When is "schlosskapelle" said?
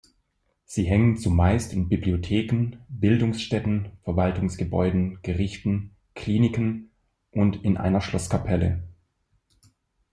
8.01-8.81